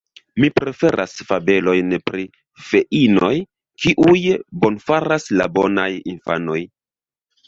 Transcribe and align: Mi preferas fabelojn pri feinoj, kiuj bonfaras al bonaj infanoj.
Mi 0.43 0.47
preferas 0.59 1.11
fabelojn 1.31 1.91
pri 2.07 2.23
feinoj, 2.69 3.29
kiuj 3.83 4.17
bonfaras 4.65 5.29
al 5.37 5.45
bonaj 5.59 5.87
infanoj. 6.15 6.59